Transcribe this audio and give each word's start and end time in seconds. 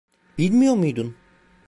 Bilmiyor 0.37 0.75
muydun? 0.75 1.15